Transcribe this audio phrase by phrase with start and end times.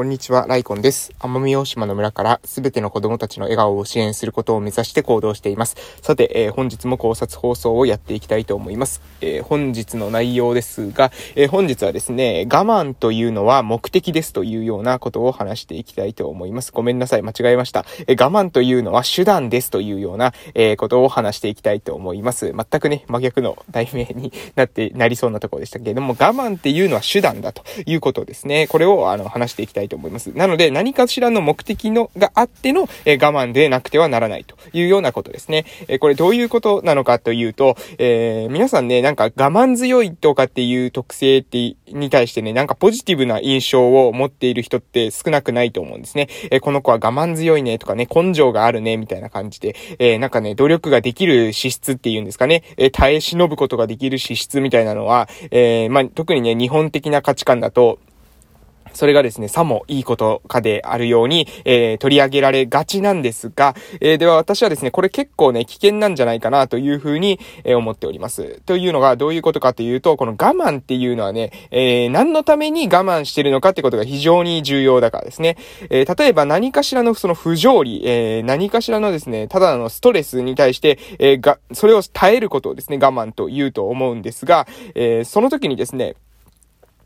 [0.00, 1.12] こんにちは、ライコンです。
[1.18, 5.76] 奄美大島の村からすべての子供たちの笑顔を支援することを目指して行動しています。
[6.00, 9.02] さて、えー、本日も考察放送をやっていきたいと思います。
[9.20, 16.72] えー、本日の内容ですが、えー、本日はですね、我慢というのは目的ですというようなことを話していきたいと思います。
[16.72, 17.84] ごめんなさい、間違えました。
[18.06, 22.54] え我慢というのは手段ですというような、えことを話していきたいと思います。
[22.56, 28.66] 全くね、真逆の題名になって、なりそうなところでしたけれども、我慢っていうのは手段だということですね。
[28.66, 30.28] これをあの話していきたいと思います。
[30.34, 35.66] なので、何かしらの目的のがあっての、え我慢でなくてはならないというようなことですね。
[35.88, 46.28] えこれどういうことなのかというと、えー、皆さんね、なんか我慢強いとかっていう特性ってに対してね、なんかポジティブな印象を持っている人って少なくないと思うんですね。
[46.50, 57.98] えこの子は我慢強いねとかね、根性があるね、みたいな感じで、えー、なんかね、努力ができる資質っていうんですかね、え耐え忍ぶことができる資質みたいなのは、えー、まあ、特にね、日本的な価値観だと、
[58.92, 68.60] それがですね、さもいいことかであるように、えー、取り上げられがちなんですが、えー、では私はですね、これ結構ね、危険なんじゃないかなというふうに、えー、思っております。
[68.66, 75.56] というのがどういうことかというと、この我慢っていうのはね、え、何のために我慢してるのかってことが非常に重要だからですね。
[75.90, 86.16] え、例えば何かしらのその不条理、え、何かしらのですね、ただのストレスに対して、え、が、それを耐えることをですね、我慢と言うと思うんですが、え、その時にですね、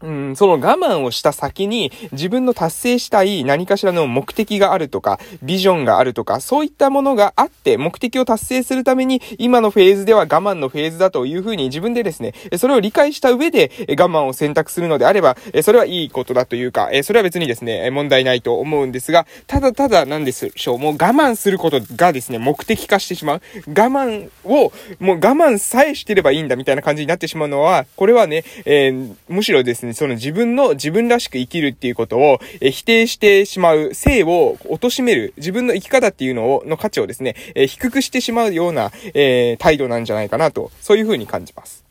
[0.04, 23.42] うん、その我慢をした先に自分の達成したい何かしらの目的があるとか、ビジョンがあるとか、そういったものがあって、目的を達成するために、今のフェーズでは我慢のフェーズだというふうに自分でですね、それを理解した上で我慢を選択するのであれば、それはいいことだというか、それは別にですね、問題ないと思うんですが、ただただなんでしょう、もう我慢することがですね、目的化してしまう。
[23.68, 41.83] 我慢を、もう我慢さえしてればいいんだみたいな感じになってしまうのは、これはね、えー、むしろですね、その自分の自分らしく生きるっていうことを、え否定してしまう、性を貶める、自分の生き方っていうのを、の価値をですね、え低くしてしまうような、えー、態度なんじゃないかなと、そういうふうに感じます。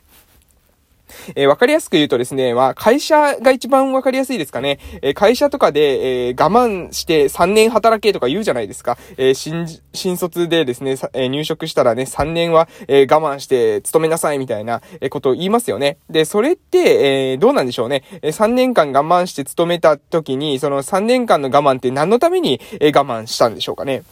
[1.34, 4.78] えー、わかりやすく言うとですね、まあ、会社が一番わかりやすいですかね。
[5.02, 8.98] えー、会社とかで、えー、我慢して3年働けとか言うじゃないですか。
[9.16, 15.98] えー、新、新卒でですね、え、入職したらね、3年は、え、我慢して勤めなさいみたいな、えことを言いますよね。
[16.10, 18.04] で、それって、え、どうなんでしょうね。
[18.22, 24.02] え、3年間我慢して勤めた時に、その3年間の我慢って何のために、え、我慢したんでしょうかね。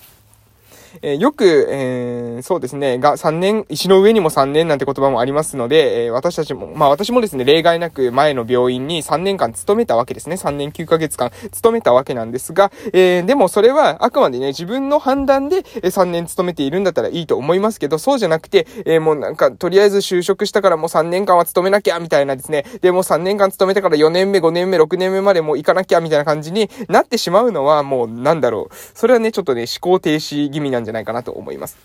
[1.00, 10.36] えー、よく、えー、そうですね、が、3年、石の上にも3年なんて言葉もありますので、えー、私たちも、まあ私もですね、例外なく前の病院に3年間勤めたわけですね。
[10.36, 22.64] 3年9ヶ月間勤めたわけなんですが、え、でもそれはあくまでね、自分の判断で3年勤めているんだったらいいと思いますけど、そうじゃなくて、え、もうなんか、とりあえず就職したからもう3年間は勤めなきゃ、みたいなですね。
[22.80, 28.74] で、もう3年間勤めたから4年目、5年目、6年目までもう行かなきゃ、みたいな感じになってしまうのは、もうなんだろう。
[28.94, 31.62] それはね、ちょっとね、思考停止気味なんじゃないかなと思い。
[31.62, 31.78] ます。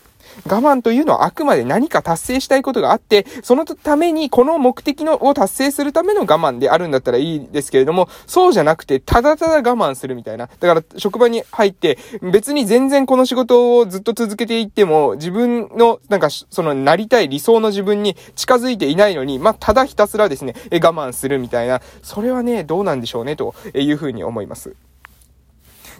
[0.46, 10.48] 我慢というのはあくまで何か達成したいことがあって、そのためにこの目的のを達成するための我慢であるんだったらいいですけれども、そうじゃなくて、ただただ我慢するみたいな。
[10.60, 24.74] だから職場に入って、別に全然この仕事をずっと続けていっても、自分の、なんか、そのなりたい理想の自分に近づいていないのに、まあ、ただひたすらですね、我慢するみたいな、それはね、どうなんでしょうね、というふうに思います。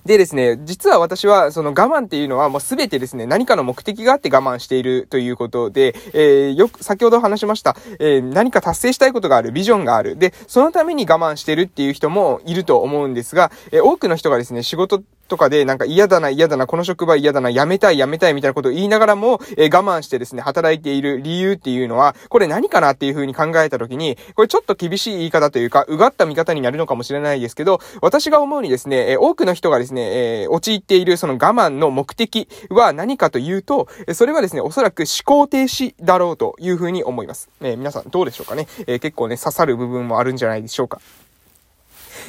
[0.08, 10.16] でですね、実は私はその我慢っていうのはもうすべてですね、何かの目的があって我慢しているということで、えー、よく、先ほど話しました、えー、何か達成したいことがある、ビジョンがある。
[10.16, 37.48] で、そのために我慢してるっていう人もいると思うんですが、えー、多くの人がですね、仕事とかで、なんか嫌だな、嫌だな、この職場嫌だな、辞めたい、辞めたいみたいなことを言いながらも、えー、我慢してですね、働いている理由っていうのは、これ何かなっていう風に考えたときに、これちょっと厳しい言い方というか、うがった見方になるのかもしれないですけど、私が思うにですね、えー、多くの人がですね、えー、陥っているその我慢の目的は何かというと、それはですね、おそらく思考停止だろうという風に思います。
[37.60, 41.00] え皆さんどうでしょうかね、え結構ね、刺さる部分もあるんじゃないでしょうか。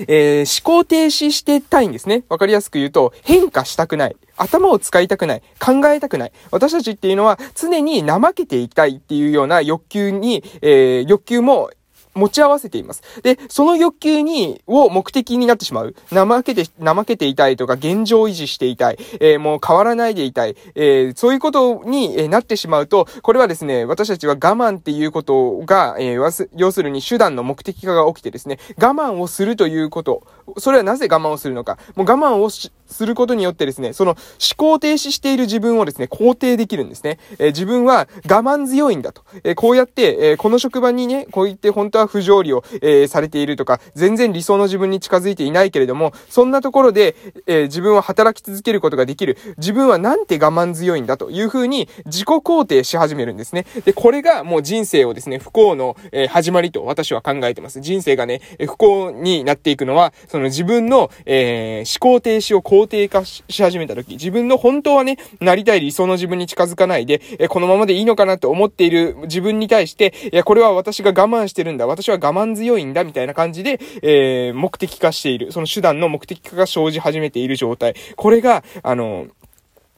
[0.07, 2.23] えー、思考停止してたいんですね。
[2.29, 4.15] わかりやすく言うと、変化したくない。
[4.37, 5.41] 頭を使いたくない。
[5.59, 6.31] 考えたくない。
[6.51, 11.71] 私たちっていうのは常に怠けていたいっていうような欲求に、えー、欲求も
[12.19, 13.01] 持ち合わせています。
[13.23, 15.95] で、その欲求に、を目的になってしまう。
[16.11, 18.97] 怠けて、怠けていたいとか、現状維持していたい。
[19.19, 20.55] えー、もう変わらないでいたい。
[20.75, 30.23] えー、そういうことに、えなってしまうと、これはですね、私たちは我慢っていうことが、えー、要するに手段の目的化が起きてですね、我慢をするということ。
[30.57, 31.77] それはなぜ我慢をするのか。
[31.95, 32.71] もう我慢をす
[33.05, 34.19] ることによってですね、その思
[34.57, 37.19] 考停止している自分をですね、肯定できるんですね。
[37.37, 39.23] えー、自分は我慢強いんだと。
[39.43, 47.15] えー、こうやって、えー、この職場にね、こう言って本当は不条理を、えー、されているとか、全然理想の自分に近づいていないけれども、そんなところで、
[47.47, 49.37] えー、自分は働き続けることができる。
[49.57, 53.65] 自分はなんて我慢強いんだというふうに自己肯定し始めるんですね。
[53.85, 57.79] で、これがもう人生をですね、不幸の、えー、始まりと私は考えてます。
[57.81, 75.51] 人生がね、不幸になっていくのは、その自分の、えー、思考停止を肯定化し始めた時、自分の本当はね、なりたい理想の自分に近づかないで、えー、このままでいいのかなと思っている自分に対して、いや、これは私が我慢してるんだ、私は我慢強いんだ、みたいな感じで、えー、目的化している。
[75.51, 77.95] その手段の目的化が生じ始めている状態。
[78.15, 79.27] これが、あの、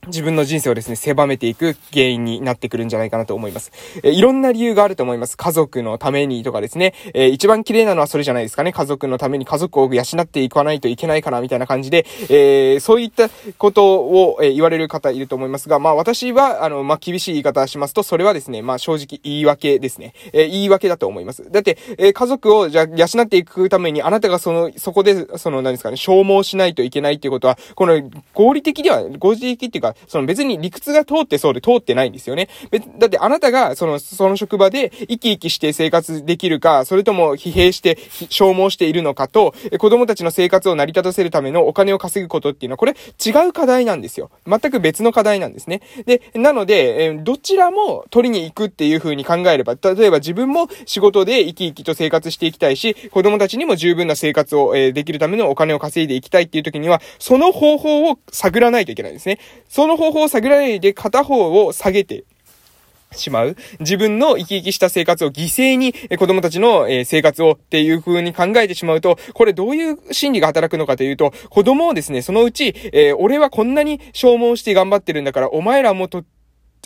[0.07, 3.71] 自分の人生をですね、狭めていく原因になってくるんじゃないかなと思います。
[4.01, 5.37] えいろんな理由があると思います。
[5.37, 8.71] 家族のためにとかですね、えー、一番綺麗なのはそれじゃないですかね。
[8.73, 20.15] 家族のために家族を養っていかないといけないかな、みたいな感じで、えー、そういったことを、え言われる方いると思いますが、まあ私は、あの、まあ厳しい言い方しますと、それはですね、まあ正直言い訳ですね。
[20.33, 21.51] え言い訳だと思います。
[21.51, 28.01] だって、え家族をじゃ養っていくために、あなたがその、そこで、その、何ですかね、消耗しないといけないっていうことは、この
[28.33, 32.49] 合理的では、合理的っていうか、その別に理屈が通ってそうで通ってないんですよね。
[32.97, 37.97] だってあなたが、その、その職場で生き生きして生活できるか、それとも疲弊して
[38.29, 44.29] 消耗しているのかと、子供たちの生活を成り立たせるためのお金を稼ぐことっていうのは、これ違う課題なんですよ。
[44.47, 45.81] 全く別の課題なんですね。
[46.05, 59.39] で、なので、えどちらも取りに行くっていう風に考えれば、例えば自分も仕事で生き生きと生活していきたいし、子供たちにも十分な生活を、えできるためのお金を稼いでいきたいっていう時には、その方法を探らないといけないんですね。
[59.81, 62.23] その方法を探らないで片方を下げて
[63.13, 63.57] しまう。
[63.79, 76.23] 自分の生き生きした生活を犠牲に子供たちの生活をっていう風に考えてしまうと、これどういう心理が働くのかというと、子供をですね、そのうち、えー、俺はこんなに消耗して頑張ってるんだから、お前らもと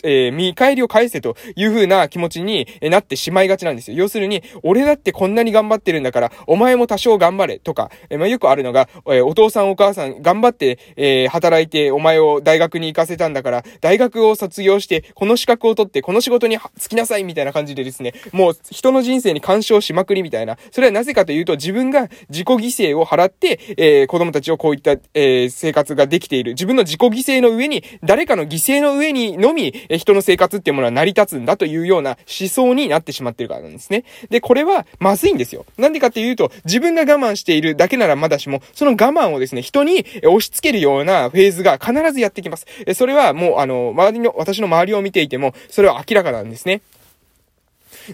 [0.02, 3.96] えー、見返りを返せという風な気持ちになってしまいがちなんですよ。
[3.96, 20.58] 要するに、俺だってこんなに頑張ってるんだから、お前も多少頑張れとか、えー、まあ、よくあるのが、えー、お父さんお母さん頑張って、え働いてお前を大学に行かせたんだから、大学を卒業して、この資格を取って、この仕事に就きなさいみたいな感じでですね、もう人の人生に干渉しまくりみたいな。
[20.70, 22.58] それはなぜかというと、自分が自己犠
[22.92, 26.52] 牲を払って、え子供たちをこういった、え生活ができている。
[26.52, 34.04] 自分の自己犠牲の上に、誰かの犠牲の上にのみ、え人の生活っていうものは成り立つんだというような思想になってしまってるからなんですね。
[34.30, 35.66] で、これはまずいんですよ。
[35.78, 42.66] なんでかっていうと、自分が我慢しているだけならまだしも、その我慢をですね、人に押し付けるようなフェーズが必ずやってきます。
[42.94, 46.80] それはもう、あの、周りの、私の周りを見ていても、それは明らかなんですね。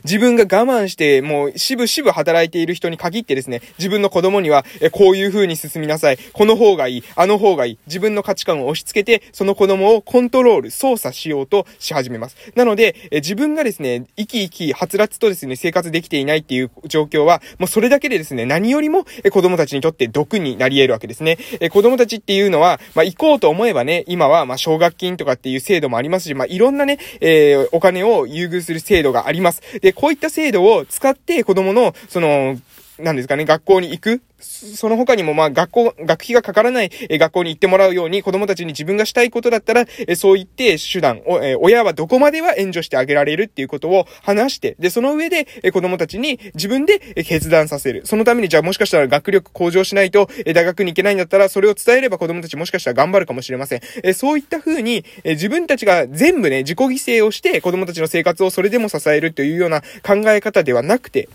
[0.04, 6.18] 自分が我慢して、もう、しぶしぶ働いている人に限ってですね、自分の子供には、え、こういう風に進みなさい。
[6.32, 7.04] この方がいい。
[7.16, 7.78] あの方がいい。
[7.86, 12.36] 自分の価値観を押し付けて、その子供をコントロール、操作しようとし始めます。
[12.54, 21.38] なので、え、自分がですね、生き生き、はつらつとですね、生活できていないっていう状況は、もうそれだけでですね、何よりも、え、子供たちにとって毒になり得るわけですね。
[21.60, 29.62] え、子供たちっていうのは、まあ、行こうと思えばね、今は、ま奨学金とかっていう制度もありますし、まあ、いろんなね、えー、お金を優遇する制度があります。
[29.82, 32.56] で、こういった制度を使って子供の、その、
[32.98, 34.22] なんですかね、学校に行く？
[34.38, 43.44] その他にも、まあ、学校、学費がかからない、え学校に行ってもらうように、子供たちに自分がしたいことだったら、えそう言って手段を、え親はどこまでは援助してあげられる？
[43.44, 48.02] っていうことを話して、で、その上で、え子供たちに自分で決断させる。
[48.04, 53.80] そのために、じゃあもしかしたら学力向上しないと、え大学に行けないんだったら、それを伝えれば子供たちもしかしたら頑張るかもしれません。
[54.02, 61.28] えそういった風に、え自分たちが全部ね、自己犠牲をして、子供たちの生活をそれでも支えるというような考え方ではなくて、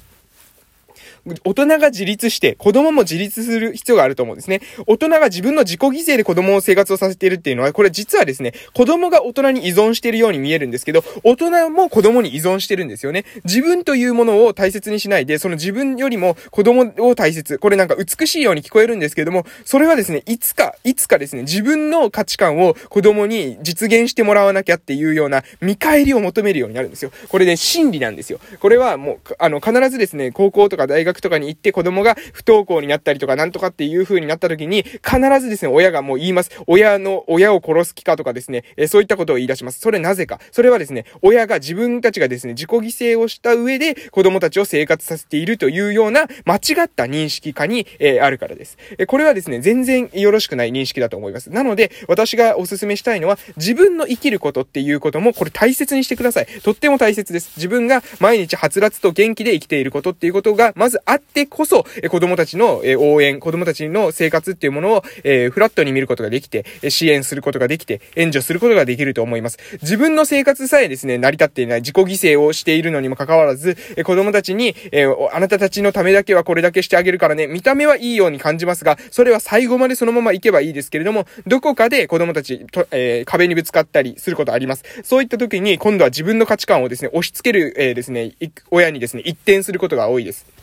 [1.44, 4.62] 大人が自立して、子供も自立する必要があると思うんですね。
[4.86, 13.26] 大人が自分の自己犠牲で子供を生活をさせているっていうのは、これ実はですね、子供が大人に依存しているように見えるんですけど、大人も子供に依存してるんですよね。
[13.44, 17.58] 自分というものを大切にしないで、その自分よりも子供を大切。
[17.60, 27.12] これなんか美しいように聞こえるんですけども、それはですね、いつか、いつかですね、自分の価値観を子供に実現してもらわなきゃっていうような見返りを求めるようになるんですよ。
[27.30, 28.40] これで、真理なんですよ。
[28.60, 36.52] これはもう、あの、必ずですね、高校とか大学とかに行って子供が不登校になったりとかなんとかっていう風になった時に、必ずですね、親がもう言います。
[36.68, 39.80] 親の、親を殺す気かとかですね、えそういったことを言い出します。
[39.80, 40.40] それなぜか。
[40.52, 48.78] それはですね、親が自分たちがですね、自己犠牲をした上で子供たちを生活させているというような間違った認識化に、えあるからです。
[48.98, 51.50] えこれはですね、全然よろしくない認識だと思います。
[51.50, 56.48] なので、私がお勧めしたいのは、自分の生きることっていうことも、これ大切にしてください。
[56.64, 57.54] とっても大切です。
[57.58, 69.58] 自分が毎日はつらつと元気で生きていることっていうことが、まずあってこそ、え子供たちの、え応援、子供たちの生活っていうものを、えフラットに見ることができて、支援することができて、援助することができると思います。
[69.82, 84.84] 自分の生活さえですね、成り立っていない自己犠牲をしているのにもかかわらず、え子供たちに、えあなたたちのためだけはこれだけしてあげるからね、見た目はいいように感じますが、それは最後までそのまま行けばいいですけれども、どこかで子供たちと、えー、壁にぶつかったりすることあります。
[85.04, 88.34] そういった時に、今度は自分の価値観をですね、押し付ける、えー、ですね、
[88.72, 90.58] 親にですね、一転することが多いです。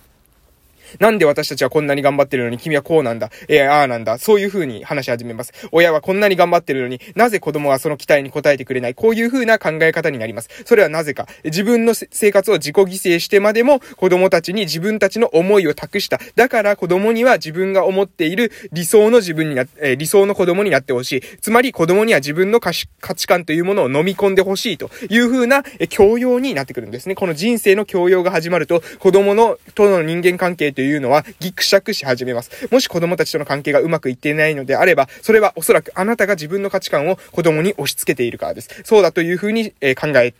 [0.98, 3.30] なんで私たちはこんなに頑張ってるのに君はこうなんだ。
[3.48, 4.18] えー、ああなんだ。
[4.18, 5.52] そういう風に話し始めます。
[5.72, 8.94] 親はこんなに頑張ってるのに、なぜ子供はその期待に応えてくれない？
[8.94, 10.48] こういう風な考え方になります。
[10.64, 11.26] それはなぜか。
[11.44, 16.20] 自分の生活を自己犠牲してまでも子供たちに自分たちの思いを託した。
[16.36, 21.20] だから子供には自分が思っている理想の自分にな、えー、理想の子供になってほしい。
[21.40, 22.86] つまり子供には自分の価値
[23.26, 27.14] 観というものを飲み込んでほしいという風な、え教養になってくるんですね。
[27.14, 32.68] この人生の教養が始まると、子供のとの人間関係といういうのは、ギクシャクし始めます。
[32.70, 38.68] もし子供たちとの関係がうまくいっていないのであれば、それはおそらくあなたが自分の価値観を子供に押し付けているからです。
[38.84, 40.34] そうだというふうに、え考え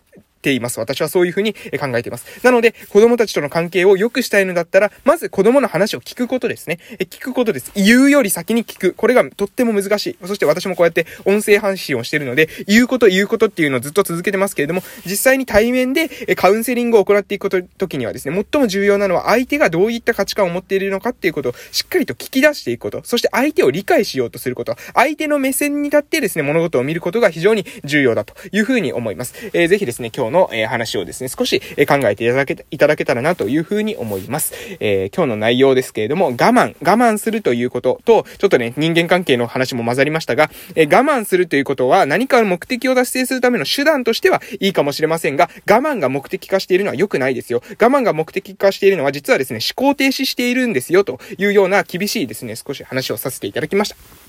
[0.45, 0.79] ています。
[0.79, 2.45] 私はそういうふうに考えています。
[2.45, 6.79] なので、子供たちとの関係を良くしたいのだったら、まず子供の話を聞くことですね。
[6.99, 7.73] え聞くことです。
[7.75, 8.95] 言うより先に聞く。
[8.95, 10.19] これがとっても難しい。
[10.27, 23.01] そして私もこうやって音声配信をしてるので、言うこと言うことっていうのをずっと続けてますけれども、実際に対面でカウンセリングを行っていくこと時にはですね、最も重要なのは相手がどういった価値観を持っているのかっていうことをしっかりと聞き出していくこと。
[23.05, 24.77] そして相手を理解しようとすること。
[24.95, 29.35] 相手の目線に立ってですね、物事を見ることが非常に重要だというふうに思います。
[29.53, 34.53] えー、ぜひですね、今日の、のえ話をですね、少し考えていただけ、いただけたらなというふうに思います。
[34.81, 47.63] えー、今日の内容ですけれども、我慢、我慢するということと、ちょっとね、人間関係の話も混ざりましたが、えー、我慢するということは何かの目的を達成するための手段としてはいいかもしれませんが、我慢が目的化しているのは良くないですよ。
[47.81, 54.24] 我慢が目的化しているのは実はですね、思考停止しているんですよというような厳しいですね、少し話をさせていただきました。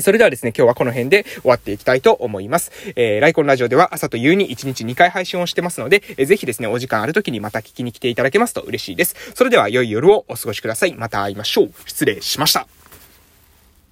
[0.00, 2.70] それではですね、今日はこの辺で終わっていきたいと思います。
[2.96, 9.16] えー、ライコンラジオでは朝と夕に1日2回配信をしてますので、えー、ぜひですね、お時間ある時にまた聞きに来ていただけますと嬉しいです。
[9.34, 10.94] それでは良い夜をお過ごしください。
[10.94, 11.72] また会いましょう。
[11.86, 12.79] 失礼しました。